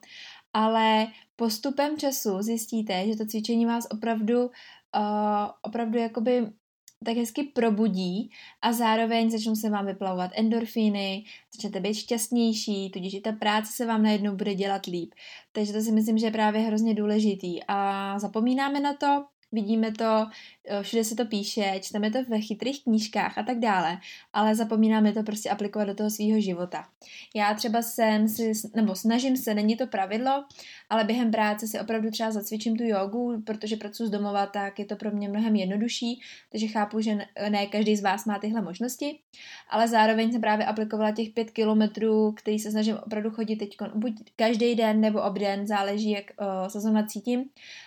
ale 0.52 1.06
postupem 1.36 1.98
času 1.98 2.42
zjistíte, 2.42 3.06
že 3.06 3.16
to 3.16 3.26
cvičení 3.26 3.66
vás 3.66 3.86
opravdu, 3.90 4.44
uh, 4.44 4.50
opravdu 5.62 5.98
jakoby 5.98 6.46
tak 7.04 7.16
hezky 7.16 7.42
probudí 7.42 8.30
a 8.62 8.72
zároveň 8.72 9.30
začnou 9.30 9.56
se 9.56 9.70
vám 9.70 9.86
vyplavovat 9.86 10.30
endorfíny, 10.34 11.24
začnete 11.54 11.80
být 11.80 11.94
šťastnější, 11.94 12.90
tudíž 12.90 13.14
i 13.14 13.20
ta 13.20 13.32
práce 13.32 13.72
se 13.72 13.86
vám 13.86 14.02
najednou 14.02 14.36
bude 14.36 14.54
dělat 14.54 14.86
líp. 14.86 15.14
Takže 15.52 15.72
to 15.72 15.80
si 15.80 15.92
myslím, 15.92 16.18
že 16.18 16.26
je 16.26 16.30
právě 16.30 16.60
hrozně 16.60 16.94
důležitý 16.94 17.60
a 17.68 18.18
zapomínáme 18.18 18.80
na 18.80 18.94
to, 18.94 19.24
vidíme 19.52 19.92
to, 19.92 20.26
eh, 20.68 20.82
všude 20.82 21.04
se 21.04 21.16
to 21.16 21.24
píše, 21.24 21.72
čteme 21.80 22.10
to 22.10 22.18
ve 22.28 22.40
chytrých 22.40 22.84
knížkách 22.84 23.38
a 23.38 23.42
tak 23.42 23.58
dále, 23.58 23.98
ale 24.32 24.54
zapomínáme 24.54 25.12
to 25.12 25.22
prostě 25.22 25.50
aplikovat 25.50 25.84
do 25.84 25.94
toho 25.94 26.10
svého 26.10 26.40
života. 26.40 26.84
Já 27.34 27.54
třeba 27.54 27.82
jsem 27.82 28.28
si, 28.28 28.52
nebo 28.74 28.94
snažím 28.94 29.36
se, 29.36 29.54
není 29.54 29.76
to 29.76 29.86
pravidlo, 29.86 30.44
ale 30.90 31.04
během 31.04 31.30
práce 31.30 31.66
si 31.66 31.80
opravdu 31.80 32.10
třeba 32.10 32.30
zacvičím 32.30 32.76
tu 32.76 32.84
jogu, 32.84 33.42
protože 33.46 33.76
pracuji 33.76 34.06
z 34.06 34.10
domova, 34.10 34.46
tak 34.46 34.78
je 34.78 34.84
to 34.84 34.96
pro 34.96 35.10
mě 35.10 35.28
mnohem 35.28 35.56
jednodušší, 35.56 36.20
takže 36.52 36.66
chápu, 36.66 37.00
že 37.00 37.18
ne 37.48 37.66
každý 37.66 37.96
z 37.96 38.02
vás 38.02 38.24
má 38.24 38.38
tyhle 38.38 38.62
možnosti, 38.62 39.18
ale 39.70 39.88
zároveň 39.88 40.32
jsem 40.32 40.40
právě 40.40 40.66
aplikovala 40.66 41.10
těch 41.10 41.30
pět 41.30 41.50
kilometrů, 41.50 42.32
který 42.32 42.58
se 42.58 42.70
snažím 42.70 42.96
opravdu 43.06 43.30
chodit 43.30 43.56
teď 43.56 43.76
buď 43.94 44.12
každý 44.36 44.74
den 44.74 45.00
nebo 45.00 45.22
obden, 45.22 45.66
záleží, 45.66 46.10
jak 46.10 46.24
uh, 46.40 46.68
se 46.68 46.80
zrovna 46.80 47.06
cítím, 47.06 47.44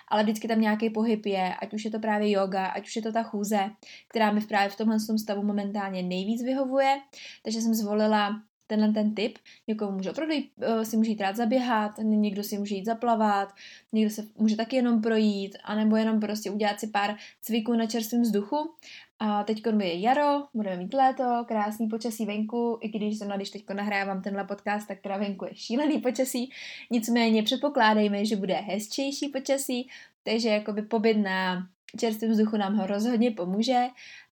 ale 0.07 0.23
vždycky 0.23 0.47
tam 0.47 0.61
nějaký 0.61 0.89
pohyb 0.89 1.25
je, 1.25 1.54
ať 1.61 1.73
už 1.73 1.85
je 1.85 1.91
to 1.91 1.99
právě 1.99 2.31
yoga, 2.31 2.65
ať 2.65 2.87
už 2.87 2.95
je 2.95 3.01
to 3.01 3.11
ta 3.11 3.23
chůze, 3.23 3.59
která 4.07 4.31
mi 4.31 4.41
právě 4.41 4.69
v 4.69 4.75
tomhle 4.75 4.97
stavu 4.99 5.43
momentálně 5.43 6.03
nejvíc 6.03 6.43
vyhovuje, 6.43 6.97
takže 7.43 7.61
jsem 7.61 7.73
zvolila 7.73 8.41
tenhle 8.67 8.93
ten 8.93 9.15
typ. 9.15 9.37
Někomu 9.67 9.91
může 9.91 10.11
opravdu 10.11 10.35
uh, 10.35 10.81
si 10.83 10.97
může 10.97 11.09
jít 11.09 11.21
rád 11.21 11.35
zaběhat, 11.35 11.91
někdo 11.97 12.43
si 12.43 12.57
může 12.57 12.75
jít 12.75 12.85
zaplavat, 12.85 13.53
někdo 13.93 14.09
se 14.09 14.27
může 14.37 14.55
taky 14.55 14.75
jenom 14.75 15.01
projít, 15.01 15.57
anebo 15.63 15.95
jenom 15.95 16.19
prostě 16.19 16.51
udělat 16.51 16.79
si 16.79 16.87
pár 16.87 17.15
cviků 17.41 17.73
na 17.73 17.85
čerstvém 17.85 18.21
vzduchu. 18.21 18.75
A 19.19 19.43
teď 19.43 19.63
je 19.79 19.99
jaro, 19.99 20.43
budeme 20.53 20.77
mít 20.77 20.93
léto, 20.93 21.45
krásný 21.47 21.87
počasí 21.87 22.25
venku, 22.25 22.79
i 22.81 22.89
když 22.89 23.17
zrovna, 23.17 23.35
když 23.35 23.49
teď 23.49 23.63
nahrávám 23.73 24.21
tenhle 24.21 24.43
podcast, 24.43 24.87
tak 24.87 25.01
teda 25.01 25.17
venku 25.17 25.45
je 25.45 25.55
šílený 25.55 26.01
počasí, 26.01 26.51
nicméně 26.91 27.43
předpokládejme, 27.43 28.25
že 28.25 28.35
bude 28.35 28.53
hezčejší 28.53 29.29
počasí, 29.29 29.89
takže 30.23 30.49
jakoby 30.49 30.81
pobyt 30.81 31.13
na 31.13 31.67
čerstvém 31.99 32.31
vzduchu 32.31 32.57
nám 32.57 32.77
ho 32.77 32.87
rozhodně 32.87 33.31
pomůže 33.31 33.87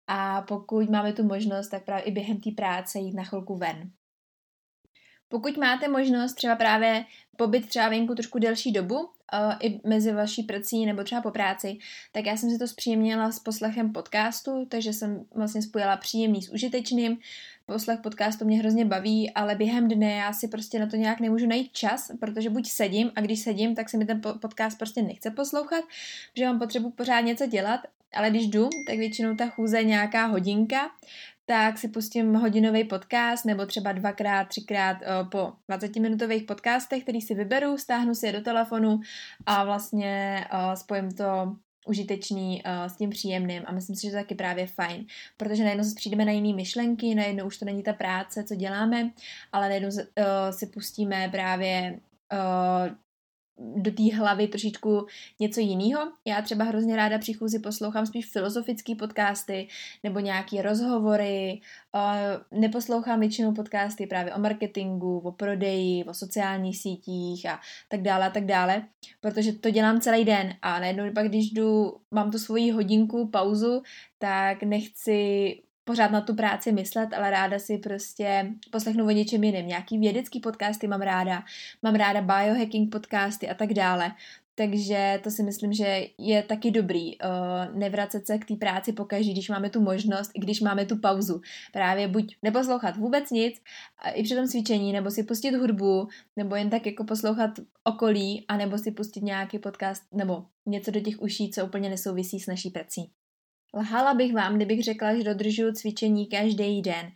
a 0.08 0.42
pokud 0.42 0.90
máme 0.90 1.14
tu 1.14 1.24
možnost, 1.24 1.70
tak 1.70 1.86
právě 1.86 2.04
i 2.04 2.12
během 2.12 2.42
té 2.42 2.52
práce 2.52 3.00
jít 3.00 3.14
na 3.14 3.24
chvilku 3.24 3.58
ven. 3.58 3.92
Pokud 5.32 5.58
máte 5.58 5.88
možnost 5.88 6.34
třeba 6.34 6.56
právě 6.56 7.06
pobyt 7.36 7.70
třeba 7.70 7.90
venku 7.90 8.16
trošku 8.16 8.40
delší 8.40 8.72
dobu, 8.72 8.96
uh, 8.96 9.10
i 9.60 9.80
mezi 9.84 10.12
vaší 10.12 10.44
prací 10.44 10.86
nebo 10.86 11.04
třeba 11.04 11.22
po 11.22 11.32
práci, 11.32 11.78
tak 12.12 12.26
já 12.26 12.38
jsem 12.38 12.50
si 12.50 12.60
to 12.60 12.68
zpříjemnila 12.68 13.32
s 13.32 13.40
poslechem 13.40 13.94
podcastu, 13.94 14.66
takže 14.70 14.94
jsem 14.94 15.26
vlastně 15.36 15.62
spojila 15.62 15.98
příjemný 15.98 16.42
s 16.42 16.50
užitečným. 16.50 17.18
Poslech 17.66 18.00
podcastu 18.00 18.46
mě 18.46 18.58
hrozně 18.58 18.86
baví, 18.86 19.32
ale 19.34 19.56
během 19.56 19.88
dne 19.88 20.12
já 20.12 20.34
si 20.34 20.48
prostě 20.48 20.80
na 20.80 20.88
to 20.88 20.96
nějak 20.96 21.20
nemůžu 21.20 21.48
najít 21.48 21.72
čas, 21.72 22.12
protože 22.20 22.50
buď 22.50 22.68
sedím 22.68 23.12
a 23.16 23.22
když 23.22 23.40
sedím, 23.40 23.76
tak 23.76 23.90
se 23.90 23.98
mi 23.98 24.06
ten 24.06 24.22
podcast 24.42 24.78
prostě 24.78 25.02
nechce 25.02 25.32
poslouchat, 25.32 25.84
že 26.38 26.46
mám 26.46 26.60
potřebu 26.60 26.92
pořád 26.92 27.22
něco 27.22 27.48
dělat, 27.48 27.80
ale 28.14 28.30
když 28.30 28.48
jdu, 28.48 28.70
tak 28.88 28.98
většinou 28.98 29.36
ta 29.36 29.48
chůze 29.48 29.78
je 29.78 29.84
nějaká 29.84 30.26
hodinka, 30.26 30.92
tak 31.52 31.78
si 31.78 31.88
pustím 31.88 32.34
hodinový 32.34 32.84
podcast 32.84 33.46
nebo 33.46 33.66
třeba 33.66 33.92
dvakrát, 33.92 34.48
třikrát 34.48 34.98
uh, 35.02 35.30
po 35.30 35.54
20-minutových 35.70 36.46
podcastech, 36.46 37.04
který 37.04 37.22
si 37.22 37.36
vyberu, 37.36 37.78
stáhnu 37.78 38.16
si 38.16 38.26
je 38.26 38.32
do 38.32 38.42
telefonu 38.42 39.00
a 39.46 39.64
vlastně 39.64 40.46
uh, 40.54 40.74
spojím 40.74 41.12
to 41.12 41.56
užitečný 41.88 42.64
uh, 42.66 42.88
s 42.88 42.96
tím 42.96 43.10
příjemným 43.10 43.64
a 43.66 43.72
myslím 43.72 43.96
si, 43.96 44.02
že 44.08 44.12
to 44.12 44.18
taky 44.18 44.36
právě 44.36 44.68
fajn, 44.68 45.06
protože 45.38 45.64
najednou 45.64 45.84
se 45.84 45.96
přijdeme 45.96 46.26
na 46.26 46.32
jiné 46.32 46.56
myšlenky, 46.56 47.16
najednou 47.16 47.48
už 47.48 47.58
to 47.58 47.66
není 47.66 47.84
ta 47.84 47.94
práce, 47.94 48.44
co 48.44 48.56
děláme, 48.56 49.12
ale 49.52 49.70
najednou 49.70 49.90
si 50.52 50.68
pustíme 50.68 51.30
právě 51.32 52.00
do 53.58 53.92
té 53.92 54.16
hlavy 54.16 54.48
trošičku 54.48 55.06
něco 55.40 55.60
jiného. 55.60 56.12
Já 56.26 56.42
třeba 56.42 56.64
hrozně 56.64 56.96
ráda 56.96 57.18
při 57.18 57.34
chůzi 57.34 57.60
poslouchám 57.60 58.06
spíš 58.06 58.32
filozofické 58.32 58.96
podcasty 58.96 59.68
nebo 60.04 60.20
nějaké 60.20 60.62
rozhovory. 60.62 61.62
Neposlouchám 62.52 63.20
většinou 63.20 63.54
podcasty 63.54 64.08
právě 64.08 64.34
o 64.34 64.40
marketingu, 64.40 65.20
o 65.20 65.32
prodeji, 65.32 66.04
o 66.04 66.14
sociálních 66.14 66.78
sítích 66.78 67.46
a 67.46 67.60
tak 67.90 68.02
dále 68.02 68.26
a 68.26 68.30
tak 68.30 68.46
dále, 68.46 68.84
protože 69.22 69.54
to 69.54 69.70
dělám 69.70 70.02
celý 70.02 70.26
den 70.26 70.54
a 70.62 70.80
najednou 70.80 71.14
pak, 71.14 71.28
když 71.28 71.52
jdu, 71.52 71.94
mám 72.12 72.32
tu 72.32 72.38
svoji 72.38 72.72
hodinku, 72.72 73.28
pauzu, 73.28 73.82
tak 74.20 74.64
nechci 74.64 75.56
pořád 75.92 76.12
na 76.12 76.22
tu 76.22 76.36
práci 76.36 76.72
myslet, 76.72 77.14
ale 77.14 77.30
ráda 77.30 77.60
si 77.60 77.78
prostě 77.78 78.52
poslechnu 78.72 79.06
o 79.06 79.10
něčem 79.10 79.44
jiném. 79.44 79.68
Nějaký 79.68 79.98
vědecký 79.98 80.40
podcasty 80.40 80.88
mám 80.88 81.02
ráda, 81.02 81.44
mám 81.84 81.96
ráda 81.96 82.22
biohacking 82.22 82.92
podcasty 82.92 83.50
a 83.50 83.54
tak 83.54 83.74
dále. 83.74 84.12
Takže 84.56 85.20
to 85.24 85.32
si 85.32 85.44
myslím, 85.44 85.74
že 85.74 86.08
je 86.18 86.44
taky 86.44 86.72
dobrý 86.72 87.18
uh, 87.18 87.78
nevracet 87.78 88.28
se 88.28 88.38
k 88.38 88.46
té 88.46 88.56
práci 88.56 88.94
pokaždé, 88.94 89.32
když 89.32 89.50
máme 89.50 89.70
tu 89.70 89.82
možnost, 89.82 90.32
i 90.34 90.40
když 90.40 90.62
máme 90.62 90.86
tu 90.86 90.98
pauzu. 90.98 91.42
Právě 91.74 92.08
buď 92.08 92.36
neposlouchat 92.44 92.98
vůbec 92.98 93.32
nic, 93.32 93.62
i 94.14 94.24
při 94.24 94.36
tom 94.36 94.48
cvičení, 94.48 94.94
nebo 94.94 95.12
si 95.12 95.24
pustit 95.24 95.56
hudbu, 95.56 96.08
nebo 96.36 96.56
jen 96.56 96.70
tak 96.70 96.86
jako 96.86 97.04
poslouchat 97.04 97.52
okolí, 97.84 98.46
anebo 98.48 98.78
si 98.78 98.92
pustit 98.92 99.24
nějaký 99.24 99.60
podcast, 99.60 100.04
nebo 100.14 100.46
něco 100.66 100.92
do 100.92 101.00
těch 101.00 101.22
uší, 101.22 101.52
co 101.52 101.66
úplně 101.66 101.90
nesouvisí 101.90 102.40
s 102.40 102.48
naší 102.48 102.70
prací. 102.70 103.12
Lhala 103.74 104.14
bych 104.14 104.34
vám, 104.34 104.56
kdybych 104.56 104.84
řekla, 104.84 105.16
že 105.16 105.24
dodržuju 105.24 105.74
cvičení 105.74 106.28
každý 106.28 106.82
den. 106.82 107.12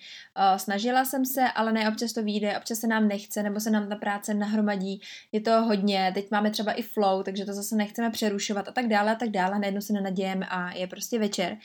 Snažila 0.58 1.06
jsem 1.06 1.26
se, 1.26 1.42
ale 1.56 1.72
ne 1.72 1.90
občas 1.90 2.14
to 2.14 2.24
vyjde, 2.24 2.58
občas 2.58 2.80
se 2.80 2.88
nám 2.88 3.08
nechce, 3.08 3.44
nebo 3.44 3.60
se 3.60 3.70
nám 3.70 3.90
ta 3.90 3.96
práce 3.96 4.34
nahromadí. 4.34 5.02
Je 5.32 5.42
to 5.42 5.52
hodně, 5.52 6.12
teď 6.14 6.32
máme 6.32 6.52
třeba 6.52 6.72
i 6.72 6.82
flow, 6.82 7.24
takže 7.24 7.46
to 7.46 7.54
zase 7.54 7.76
nechceme 7.76 8.10
přerušovat 8.10 8.68
a 8.68 8.72
tak 8.72 8.88
dále 8.88 9.12
a 9.12 9.16
tak 9.16 9.30
dále. 9.30 9.60
Najednou 9.60 9.82
se 9.82 9.94
nenadějeme 9.94 10.46
a 10.50 10.72
je 10.72 10.88
prostě 10.88 11.20
večer. 11.20 11.58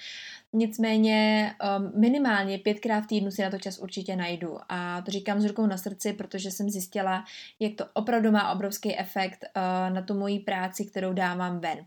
Nicméně 0.52 1.50
um, 1.78 2.00
minimálně 2.00 2.58
pětkrát 2.58 3.04
v 3.04 3.06
týdnu 3.06 3.30
si 3.30 3.42
na 3.42 3.50
to 3.50 3.58
čas 3.58 3.78
určitě 3.78 4.16
najdu 4.16 4.58
a 4.68 5.02
to 5.02 5.10
říkám 5.10 5.40
s 5.40 5.44
rukou 5.44 5.66
na 5.66 5.76
srdci, 5.76 6.12
protože 6.12 6.50
jsem 6.50 6.70
zjistila, 6.70 7.24
jak 7.60 7.74
to 7.74 7.84
opravdu 7.92 8.30
má 8.30 8.52
obrovský 8.52 8.98
efekt 8.98 9.44
uh, 9.56 9.94
na 9.94 10.02
tu 10.02 10.14
moji 10.14 10.38
práci, 10.38 10.84
kterou 10.84 11.12
dávám 11.12 11.60
ven. 11.60 11.78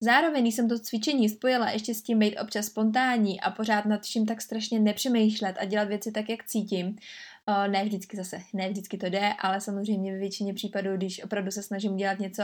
Zároveň 0.00 0.46
jsem 0.46 0.68
to 0.68 0.78
cvičení 0.78 1.28
spojila 1.28 1.70
ještě 1.70 1.94
s 1.94 2.02
tím 2.02 2.18
být 2.18 2.38
občas 2.38 2.66
spontánní 2.66 3.40
a 3.40 3.50
pořád 3.50 3.84
nad 3.84 4.02
vším 4.02 4.26
tak 4.26 4.42
strašně 4.42 4.80
nepřemýšlet 4.80 5.56
a 5.60 5.64
dělat 5.64 5.88
věci 5.88 6.12
tak, 6.12 6.28
jak 6.28 6.44
cítím, 6.44 6.96
Uh, 7.48 7.68
ne 7.68 7.84
vždycky 7.84 8.16
zase, 8.16 8.40
ne 8.52 8.68
vždycky 8.68 8.98
to 8.98 9.06
jde, 9.06 9.32
ale 9.38 9.60
samozřejmě 9.60 10.12
ve 10.12 10.18
většině 10.18 10.54
případů, 10.54 10.96
když 10.96 11.24
opravdu 11.24 11.50
se 11.50 11.62
snažím 11.62 11.96
dělat 11.96 12.18
něco 12.18 12.42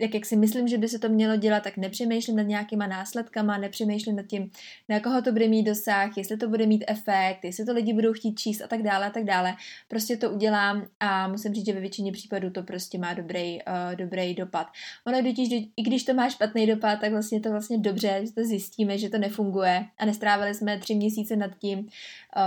jak, 0.00 0.14
jak 0.14 0.26
si 0.26 0.36
myslím, 0.36 0.68
že 0.68 0.78
by 0.78 0.88
se 0.88 0.98
to 0.98 1.08
mělo 1.08 1.36
dělat, 1.36 1.62
tak 1.62 1.76
nepřemýšlím 1.76 2.36
nad 2.36 2.42
nějakýma 2.42 2.86
následkama, 2.86 3.58
nepřemýšlím 3.58 4.16
nad 4.16 4.26
tím, 4.26 4.50
na 4.88 5.00
koho 5.00 5.22
to 5.22 5.32
bude 5.32 5.48
mít 5.48 5.62
dosah, 5.62 6.16
jestli 6.16 6.36
to 6.36 6.48
bude 6.48 6.66
mít 6.66 6.84
efekt, 6.88 7.44
jestli 7.44 7.64
to 7.64 7.72
lidi 7.72 7.92
budou 7.92 8.12
chtít 8.12 8.38
číst 8.38 8.62
a 8.62 8.66
tak 8.66 8.82
dále 8.82 9.06
a 9.06 9.10
tak 9.10 9.24
dále. 9.24 9.54
Prostě 9.88 10.16
to 10.16 10.30
udělám 10.30 10.86
a 11.00 11.28
musím 11.28 11.54
říct, 11.54 11.66
že 11.66 11.72
ve 11.72 11.80
většině 11.80 12.12
případů 12.12 12.50
to 12.50 12.62
prostě 12.62 12.98
má 12.98 13.14
dobrý, 13.14 13.58
uh, 13.62 13.96
dobrý 13.96 14.34
dopad. 14.34 14.66
Ono 15.06 15.22
totiž, 15.22 15.48
i 15.76 15.82
když 15.82 16.04
to 16.04 16.14
má 16.14 16.30
špatný 16.30 16.66
dopad, 16.66 17.00
tak 17.00 17.12
vlastně 17.12 17.40
to 17.40 17.50
vlastně 17.50 17.78
dobře, 17.78 18.20
že 18.26 18.32
to 18.32 18.44
zjistíme, 18.44 18.98
že 18.98 19.08
to 19.08 19.18
nefunguje 19.18 19.84
a 19.98 20.04
nestrávili 20.04 20.54
jsme 20.54 20.78
tři 20.78 20.94
měsíce 20.94 21.36
nad 21.36 21.58
tím, 21.58 21.78
uh, 21.78 21.86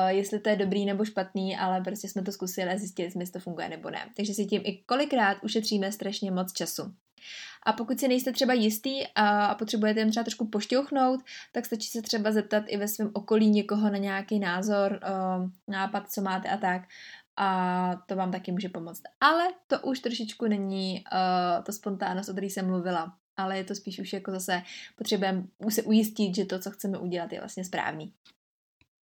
jestli 0.08 0.39
to 0.39 0.50
je 0.50 0.56
dobrý 0.56 0.86
nebo 0.86 1.06
špatný, 1.06 1.58
ale 1.58 1.82
prostě 1.82 2.08
jsme 2.08 2.22
to 2.22 2.32
zkusili 2.32 2.70
a 2.70 2.77
zjistili 2.77 3.12
jsme, 3.12 3.22
jestli 3.22 3.34
to 3.34 3.39
funguje 3.39 3.70
nebo 3.70 3.89
ne. 3.89 4.00
Takže 4.18 4.34
si 4.34 4.46
tím 4.46 4.62
i 4.66 4.77
kolikrát 4.86 5.38
ušetříme 5.44 5.92
strašně 5.92 6.32
moc 6.32 6.54
času. 6.54 6.94
A 7.63 7.74
pokud 7.74 8.00
si 8.00 8.07
nejste 8.07 8.31
třeba 8.31 8.53
jistý 8.53 9.07
a, 9.15 9.55
potřebujete 9.55 10.00
jen 10.00 10.09
třeba 10.09 10.24
trošku 10.24 10.47
pošťouchnout, 10.47 11.19
tak 11.51 11.65
stačí 11.65 11.88
se 11.89 12.01
třeba 12.01 12.31
zeptat 12.31 12.63
i 12.67 12.77
ve 12.77 12.88
svém 12.88 13.12
okolí 13.13 13.50
někoho 13.50 13.89
na 13.89 13.97
nějaký 13.97 14.39
názor, 14.39 15.00
nápad, 15.67 16.12
co 16.12 16.21
máte 16.21 16.50
a 16.50 16.57
tak. 16.57 16.81
A 17.38 17.95
to 18.05 18.15
vám 18.15 18.31
taky 18.31 18.51
může 18.51 18.69
pomoct. 18.69 19.01
Ale 19.21 19.47
to 19.67 19.79
už 19.79 20.00
trošičku 20.00 20.47
není 20.47 21.03
uh, 21.13 21.63
to 21.63 21.71
spontánnost, 21.71 22.29
o 22.29 22.31
které 22.31 22.47
jsem 22.47 22.67
mluvila. 22.67 23.13
Ale 23.38 23.57
je 23.57 23.63
to 23.63 23.75
spíš 23.75 24.00
už 24.00 24.13
jako 24.13 24.31
zase 24.31 24.62
potřebujeme 24.95 25.43
se 25.69 25.83
ujistit, 25.83 26.36
že 26.36 26.45
to, 26.45 26.59
co 26.59 26.71
chceme 26.71 26.97
udělat, 26.97 27.33
je 27.33 27.39
vlastně 27.39 27.65
správný. 27.65 28.13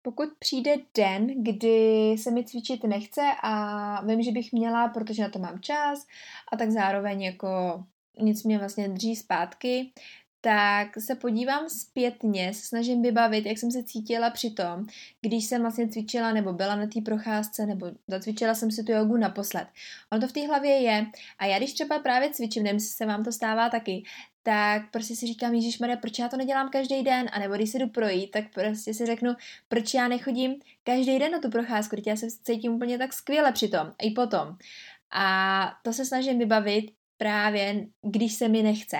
Pokud 0.02 0.28
přijde 0.38 0.74
den, 0.96 1.42
kdy 1.42 2.14
se 2.18 2.30
mi 2.30 2.44
cvičit 2.44 2.84
nechce 2.84 3.22
a 3.42 4.04
vím, 4.04 4.22
že 4.22 4.32
bych 4.32 4.52
měla, 4.52 4.88
protože 4.88 5.22
na 5.22 5.28
to 5.28 5.38
mám 5.38 5.60
čas 5.60 6.06
a 6.52 6.56
tak 6.56 6.70
zároveň 6.70 7.22
jako 7.22 7.84
nic 8.20 8.44
mě 8.44 8.58
vlastně 8.58 8.88
drží 8.88 9.16
zpátky, 9.16 9.92
tak 10.40 10.88
se 10.98 11.14
podívám 11.14 11.68
zpětně, 11.68 12.54
se 12.54 12.66
snažím 12.66 13.02
vybavit, 13.02 13.46
jak 13.46 13.58
jsem 13.58 13.70
se 13.70 13.82
cítila 13.84 14.30
při 14.30 14.50
tom, 14.50 14.86
když 15.20 15.44
jsem 15.44 15.62
vlastně 15.62 15.88
cvičila 15.88 16.32
nebo 16.32 16.52
byla 16.52 16.76
na 16.76 16.86
té 16.86 17.00
procházce 17.00 17.66
nebo 17.66 17.86
zacvičila 18.08 18.54
jsem 18.54 18.70
si 18.70 18.84
tu 18.84 18.92
jogu 18.92 19.16
naposled. 19.16 19.68
Ono 20.12 20.20
to 20.20 20.28
v 20.28 20.32
té 20.32 20.46
hlavě 20.46 20.70
je 20.70 21.06
a 21.38 21.46
já 21.46 21.58
když 21.58 21.72
třeba 21.72 21.98
právě 21.98 22.30
cvičím, 22.30 22.62
nevím, 22.62 22.76
jestli 22.76 22.90
se 22.90 23.06
vám 23.06 23.24
to 23.24 23.32
stává 23.32 23.68
taky, 23.68 24.02
tak 24.42 24.90
prostě 24.90 25.16
si 25.16 25.26
říkám, 25.26 25.54
Ježíš 25.54 25.78
Maria, 25.78 25.96
proč 25.96 26.18
já 26.18 26.28
to 26.28 26.36
nedělám 26.36 26.70
každý 26.70 27.02
den? 27.02 27.26
A 27.32 27.38
nebo 27.38 27.54
když 27.54 27.70
se 27.70 27.78
jdu 27.78 27.88
projít, 27.88 28.30
tak 28.30 28.44
prostě 28.54 28.94
si 28.94 29.06
řeknu, 29.06 29.32
proč 29.68 29.94
já 29.94 30.08
nechodím 30.08 30.54
každý 30.84 31.18
den 31.18 31.32
na 31.32 31.38
tu 31.40 31.50
procházku, 31.50 31.96
když 31.96 32.06
já 32.06 32.16
se 32.16 32.26
cítím 32.42 32.74
úplně 32.74 32.98
tak 32.98 33.12
skvěle 33.12 33.52
při 33.52 33.68
tom, 33.68 33.92
i 34.02 34.10
potom. 34.10 34.56
A 35.10 35.72
to 35.82 35.92
se 35.92 36.04
snažím 36.04 36.38
vybavit 36.38 36.95
právě, 37.18 37.86
když 38.02 38.34
se 38.34 38.48
mi 38.48 38.62
nechce. 38.62 38.96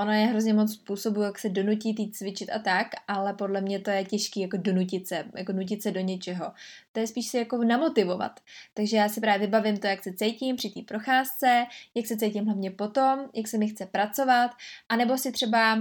Ono 0.00 0.12
je 0.12 0.26
hrozně 0.26 0.54
moc 0.54 0.72
způsobů, 0.72 1.22
jak 1.22 1.38
se 1.38 1.48
donutí 1.48 1.94
tý 1.94 2.10
cvičit 2.10 2.50
a 2.50 2.58
tak, 2.58 2.86
ale 3.08 3.34
podle 3.34 3.60
mě 3.60 3.78
to 3.78 3.90
je 3.90 4.04
těžký 4.04 4.40
jako 4.40 4.56
donutit 4.56 5.08
se, 5.08 5.24
jako 5.36 5.52
nutit 5.52 5.82
se 5.82 5.90
do 5.90 6.00
něčeho. 6.00 6.52
To 6.92 7.00
je 7.00 7.06
spíš 7.06 7.28
si 7.28 7.38
jako 7.38 7.64
namotivovat. 7.64 8.40
Takže 8.74 8.96
já 8.96 9.08
si 9.08 9.20
právě 9.20 9.46
vybavím 9.46 9.76
to, 9.76 9.86
jak 9.86 10.02
se 10.02 10.12
cítím 10.12 10.56
při 10.56 10.70
té 10.70 10.80
procházce, 10.82 11.66
jak 11.94 12.06
se 12.06 12.16
cítím 12.16 12.44
hlavně 12.44 12.70
potom, 12.70 13.18
jak 13.34 13.48
se 13.48 13.58
mi 13.58 13.68
chce 13.68 13.86
pracovat, 13.86 14.50
anebo 14.88 15.18
si 15.18 15.32
třeba 15.32 15.78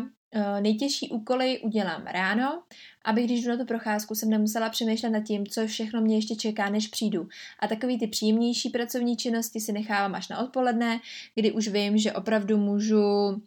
nejtěžší 0.59 1.09
úkoly 1.09 1.59
udělám 1.59 2.05
ráno, 2.05 2.63
aby 3.05 3.23
když 3.23 3.43
jdu 3.43 3.49
na 3.49 3.57
tu 3.57 3.65
procházku, 3.65 4.15
jsem 4.15 4.29
nemusela 4.29 4.69
přemýšlet 4.69 5.09
nad 5.09 5.23
tím, 5.23 5.47
co 5.47 5.67
všechno 5.67 6.01
mě 6.01 6.15
ještě 6.15 6.35
čeká, 6.35 6.69
než 6.69 6.87
přijdu. 6.87 7.27
A 7.59 7.67
takový 7.67 7.99
ty 7.99 8.07
příjemnější 8.07 8.69
pracovní 8.69 9.17
činnosti 9.17 9.59
si 9.59 9.71
nechávám 9.71 10.15
až 10.15 10.29
na 10.29 10.39
odpoledne, 10.39 10.99
kdy 11.35 11.51
už 11.51 11.67
vím, 11.67 11.97
že 11.97 12.13
opravdu 12.13 12.57
můžu 12.57 13.29
uh, 13.29 13.37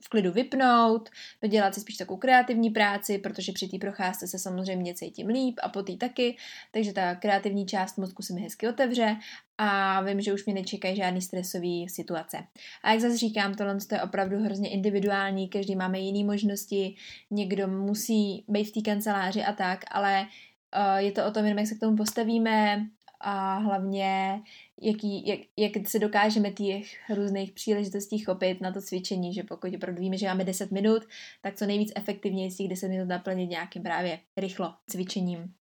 v 0.00 0.08
klidu 0.08 0.32
vypnout, 0.32 1.08
dodělat 1.42 1.74
si 1.74 1.80
spíš 1.80 1.96
takovou 1.96 2.18
kreativní 2.18 2.70
práci, 2.70 3.18
protože 3.18 3.52
při 3.52 3.68
té 3.68 3.78
procházce 3.78 4.26
se 4.26 4.38
samozřejmě 4.38 4.94
cítím 4.94 5.26
líp 5.26 5.60
a 5.62 5.68
po 5.68 5.82
té 5.82 5.96
taky, 5.96 6.36
takže 6.72 6.92
ta 6.92 7.14
kreativní 7.14 7.66
část 7.66 7.98
mozku 7.98 8.22
se 8.22 8.34
mi 8.34 8.40
hezky 8.40 8.68
otevře 8.68 9.16
a 9.58 10.00
vím, 10.02 10.20
že 10.20 10.32
už 10.32 10.46
mě 10.46 10.54
nečekají 10.54 10.96
žádný 10.96 11.22
stresový 11.22 11.88
situace. 11.88 12.38
A 12.82 12.90
jak 12.90 13.00
zase 13.00 13.16
říkám, 13.16 13.54
tohle 13.54 13.76
je 13.92 14.02
opravdu 14.02 14.38
hrozně 14.38 14.70
individuální, 14.70 15.48
každý 15.48 15.76
máme 15.76 15.98
jiné 15.98 16.26
možnosti, 16.26 16.94
někdo 17.30 17.68
musí 17.68 18.44
být 18.48 18.64
v 18.64 18.72
té 18.72 18.80
kanceláři 18.80 19.42
a 19.42 19.52
tak, 19.52 19.84
ale 19.90 20.20
uh, 20.22 20.96
je 20.96 21.12
to 21.12 21.26
o 21.26 21.30
tom, 21.30 21.46
jak 21.46 21.66
se 21.66 21.74
k 21.74 21.80
tomu 21.80 21.96
postavíme 21.96 22.86
a 23.20 23.58
hlavně 23.58 24.40
jaký, 24.80 25.28
jak, 25.28 25.40
jak 25.56 25.88
se 25.88 25.98
dokážeme 25.98 26.50
těch 26.50 27.10
různých 27.10 27.52
příležitostí 27.52 28.18
chopit 28.18 28.60
na 28.60 28.72
to 28.72 28.80
cvičení, 28.80 29.34
že 29.34 29.42
pokud 29.42 29.74
opravdu 29.74 30.00
víme, 30.00 30.18
že 30.18 30.26
máme 30.26 30.44
10 30.44 30.70
minut, 30.70 31.02
tak 31.42 31.54
co 31.54 31.66
nejvíc 31.66 31.92
efektivně 31.96 32.50
z 32.50 32.56
těch 32.56 32.68
10 32.68 32.88
minut 32.88 33.08
naplnit 33.08 33.46
nějakým 33.46 33.82
právě 33.82 34.18
rychlo 34.36 34.74
cvičením. 34.86 35.54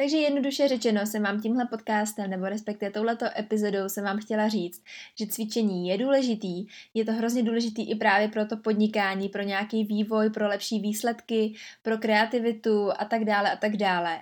Takže 0.00 0.16
jednoduše 0.16 0.68
řečeno 0.68 1.06
jsem 1.06 1.22
vám 1.22 1.40
tímhle 1.40 1.66
podcastem 1.66 2.30
nebo 2.30 2.44
respektive 2.44 2.90
touhleto 2.90 3.26
epizodou 3.38 3.88
jsem 3.88 4.04
vám 4.04 4.18
chtěla 4.18 4.48
říct, 4.48 4.82
že 5.18 5.26
cvičení 5.26 5.88
je 5.88 5.98
důležitý, 5.98 6.66
je 6.94 7.04
to 7.04 7.12
hrozně 7.12 7.42
důležitý 7.42 7.90
i 7.90 7.94
právě 7.94 8.28
pro 8.28 8.46
to 8.46 8.56
podnikání, 8.56 9.28
pro 9.28 9.42
nějaký 9.42 9.84
vývoj, 9.84 10.30
pro 10.30 10.48
lepší 10.48 10.80
výsledky, 10.80 11.54
pro 11.82 11.98
kreativitu 11.98 12.90
a 12.98 13.04
tak 13.04 13.24
dále 13.24 13.52
a 13.52 13.56
tak 13.56 13.76
dále. 13.76 14.20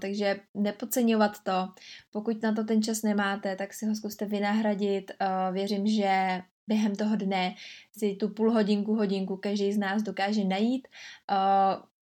Takže 0.00 0.40
nepodceňovat 0.54 1.32
to. 1.42 1.68
Pokud 2.10 2.42
na 2.42 2.54
to 2.54 2.64
ten 2.64 2.82
čas 2.82 3.02
nemáte, 3.02 3.56
tak 3.56 3.74
si 3.74 3.86
ho 3.86 3.94
zkuste 3.94 4.26
vynahradit. 4.26 5.10
Věřím, 5.52 5.86
že 5.86 6.42
během 6.68 6.96
toho 6.96 7.16
dne 7.16 7.54
si 7.98 8.16
tu 8.16 8.28
půl 8.28 8.52
hodinku, 8.52 8.94
hodinku 8.94 9.36
každý 9.36 9.72
z 9.72 9.78
nás 9.78 10.02
dokáže 10.02 10.44
najít. 10.44 10.88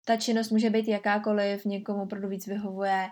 Ta 0.08 0.16
činnost 0.16 0.50
může 0.50 0.70
být 0.70 0.88
jakákoliv, 0.88 1.66
někomu 1.66 2.02
opravdu 2.02 2.28
víc 2.28 2.48
vyhovuje 2.48 3.10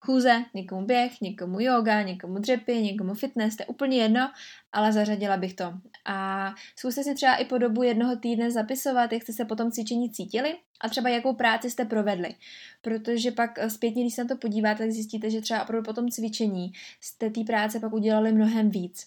chůze, 0.00 0.44
někomu 0.54 0.86
běh, 0.86 1.20
někomu 1.20 1.60
yoga, 1.60 2.02
někomu 2.02 2.38
dřepy, 2.38 2.82
někomu 2.82 3.14
fitness, 3.14 3.56
to 3.56 3.62
je 3.62 3.66
úplně 3.66 3.96
jedno, 3.96 4.30
ale 4.72 4.92
zařadila 4.92 5.36
bych 5.36 5.54
to. 5.54 5.72
A 6.04 6.54
zkuste 6.78 7.04
si 7.04 7.14
třeba 7.14 7.34
i 7.34 7.44
po 7.44 7.58
dobu 7.58 7.82
jednoho 7.82 8.16
týdne 8.16 8.50
zapisovat, 8.50 9.12
jak 9.12 9.22
jste 9.22 9.32
se 9.32 9.44
po 9.44 9.56
tom 9.56 9.70
cvičení 9.70 10.10
cítili 10.10 10.56
a 10.80 10.88
třeba 10.88 11.08
jakou 11.08 11.34
práci 11.34 11.70
jste 11.70 11.84
provedli. 11.84 12.34
Protože 12.82 13.30
pak 13.30 13.58
eh, 13.58 13.70
zpětně, 13.70 14.02
když 14.02 14.14
se 14.14 14.24
na 14.24 14.28
to 14.28 14.36
podíváte, 14.36 14.78
tak 14.78 14.90
zjistíte, 14.90 15.30
že 15.30 15.40
třeba 15.40 15.62
opravdu 15.62 15.84
po 15.84 15.92
tom 15.92 16.08
cvičení 16.08 16.72
jste 17.00 17.30
té 17.30 17.44
práce 17.44 17.80
pak 17.80 17.92
udělali 17.92 18.32
mnohem 18.32 18.70
víc. 18.70 19.06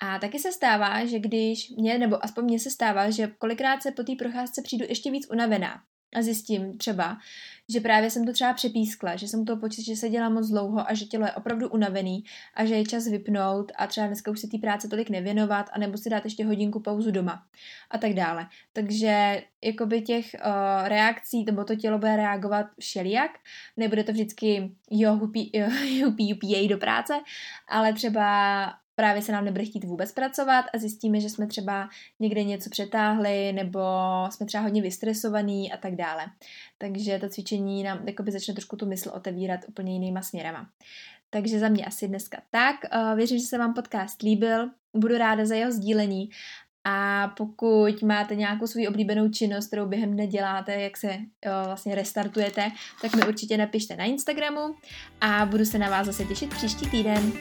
A 0.00 0.18
taky 0.18 0.38
se 0.38 0.52
stává, 0.52 1.06
že 1.06 1.18
když 1.18 1.70
mě, 1.70 1.98
nebo 1.98 2.24
aspoň 2.24 2.44
mně 2.44 2.58
se 2.58 2.70
stává, 2.70 3.10
že 3.10 3.32
kolikrát 3.38 3.82
se 3.82 3.90
po 3.90 4.02
té 4.02 4.12
procházce 4.18 4.62
přijdu 4.62 4.84
ještě 4.88 5.10
víc 5.10 5.30
unavená 5.30 5.82
a 6.14 6.22
zjistím 6.22 6.78
třeba, 6.78 7.18
že 7.68 7.80
právě 7.80 8.10
jsem 8.10 8.26
to 8.26 8.32
třeba 8.32 8.52
přepískla, 8.52 9.16
že 9.16 9.28
jsem 9.28 9.44
to 9.44 9.56
pocit, 9.56 9.82
že 9.82 9.96
se 9.96 10.08
dělá 10.08 10.28
moc 10.28 10.48
dlouho 10.48 10.90
a 10.90 10.94
že 10.94 11.04
tělo 11.04 11.24
je 11.24 11.32
opravdu 11.32 11.68
unavený 11.68 12.24
a 12.54 12.64
že 12.64 12.74
je 12.74 12.84
čas 12.84 13.06
vypnout 13.06 13.72
a 13.76 13.86
třeba 13.86 14.06
dneska 14.06 14.30
už 14.30 14.40
si 14.40 14.48
té 14.48 14.58
práce 14.58 14.88
tolik 14.88 15.10
nevěnovat 15.10 15.66
a 15.72 15.78
nebo 15.78 15.98
si 15.98 16.10
dát 16.10 16.24
ještě 16.24 16.44
hodinku 16.44 16.80
pauzu 16.80 17.10
doma 17.10 17.46
a 17.90 17.98
tak 17.98 18.14
dále. 18.14 18.46
Takže 18.72 19.42
jakoby 19.64 20.02
těch 20.02 20.30
uh, 20.34 20.88
reakcí, 20.88 21.44
nebo 21.44 21.64
to 21.64 21.76
tělo 21.76 21.98
bude 21.98 22.16
reagovat 22.16 22.66
všelijak, 22.80 23.30
nebude 23.76 24.04
to 24.04 24.12
vždycky 24.12 24.72
jo, 24.90 25.16
hupí, 25.16 25.50
jo, 25.54 25.66
hupí, 26.04 26.32
hupí, 26.32 26.50
jej 26.50 26.68
do 26.68 26.78
práce, 26.78 27.14
ale 27.68 27.92
třeba 27.92 28.72
právě 28.96 29.22
se 29.22 29.32
nám 29.32 29.44
nebude 29.44 29.64
chtít 29.64 29.84
vůbec 29.84 30.12
pracovat 30.12 30.64
a 30.74 30.78
zjistíme, 30.78 31.20
že 31.20 31.30
jsme 31.30 31.46
třeba 31.46 31.88
někde 32.20 32.44
něco 32.44 32.70
přetáhli 32.70 33.52
nebo 33.52 33.80
jsme 34.30 34.46
třeba 34.46 34.62
hodně 34.62 34.82
vystresovaný 34.82 35.72
a 35.72 35.76
tak 35.76 35.96
dále. 35.96 36.26
Takže 36.78 37.18
to 37.18 37.28
cvičení 37.28 37.82
nám 37.82 38.08
jakoby 38.08 38.32
začne 38.32 38.54
trošku 38.54 38.76
tu 38.76 38.86
mysl 38.86 39.10
otevírat 39.14 39.60
úplně 39.68 39.92
jinýma 39.92 40.22
směrama. 40.22 40.68
Takže 41.30 41.58
za 41.58 41.68
mě 41.68 41.84
asi 41.84 42.08
dneska 42.08 42.38
tak. 42.50 42.76
Eh, 42.84 43.16
věřím, 43.16 43.38
že 43.38 43.46
se 43.46 43.58
vám 43.58 43.74
podcast 43.74 44.22
líbil. 44.22 44.70
Budu 44.96 45.18
ráda 45.18 45.46
za 45.46 45.54
jeho 45.54 45.72
sdílení 45.72 46.30
a 46.84 47.28
pokud 47.36 48.02
máte 48.02 48.34
nějakou 48.34 48.66
svou 48.66 48.88
oblíbenou 48.88 49.28
činnost, 49.28 49.66
kterou 49.66 49.86
během 49.86 50.12
dne 50.12 50.26
děláte, 50.26 50.80
jak 50.80 50.96
se 50.96 51.08
jo, 51.46 51.52
vlastně 51.64 51.94
restartujete, 51.94 52.70
tak 53.02 53.16
mi 53.16 53.28
určitě 53.28 53.56
napište 53.56 53.96
na 53.96 54.04
Instagramu 54.04 54.74
a 55.20 55.46
budu 55.46 55.64
se 55.64 55.78
na 55.78 55.90
vás 55.90 56.06
zase 56.06 56.24
těšit 56.24 56.54
příští 56.54 56.90
týden. 56.90 57.32